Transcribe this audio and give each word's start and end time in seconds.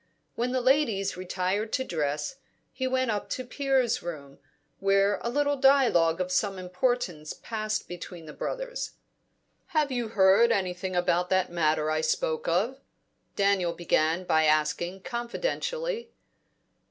When 0.33 0.51
the 0.51 0.61
ladies 0.61 1.15
retired 1.15 1.71
to 1.73 1.83
dress, 1.83 2.37
he 2.73 2.87
went 2.87 3.11
up 3.11 3.29
to 3.29 3.45
Piers' 3.45 4.01
room, 4.01 4.39
where 4.79 5.19
a 5.21 5.29
little 5.29 5.57
dialogue 5.57 6.19
of 6.19 6.31
some 6.31 6.57
importance 6.57 7.33
passed 7.33 7.87
between 7.87 8.25
the 8.25 8.33
brothers. 8.33 8.93
"Have 9.77 9.91
you 9.91 10.07
heard 10.07 10.51
anything 10.51 10.95
about 10.95 11.29
that 11.29 11.51
matter 11.51 11.91
I 11.91 12.01
spoke 12.01 12.47
of?" 12.47 12.79
Daniel 13.35 13.73
began 13.73 14.23
by 14.23 14.45
asking, 14.45 15.01
confidentially. 15.01 16.09